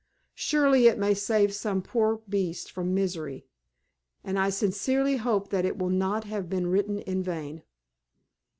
[0.33, 3.45] Surely it may save some poor beast from misery,
[4.23, 7.61] and I sincerely hope that it will not have been written in vain.